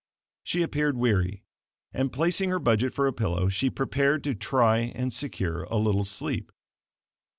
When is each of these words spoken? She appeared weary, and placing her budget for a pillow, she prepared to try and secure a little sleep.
She 0.43 0.63
appeared 0.63 0.97
weary, 0.97 1.43
and 1.93 2.11
placing 2.11 2.49
her 2.49 2.57
budget 2.57 2.91
for 2.91 3.05
a 3.05 3.13
pillow, 3.13 3.49
she 3.49 3.69
prepared 3.69 4.23
to 4.23 4.33
try 4.33 4.79
and 4.95 5.13
secure 5.13 5.65
a 5.65 5.77
little 5.77 6.05
sleep. 6.05 6.51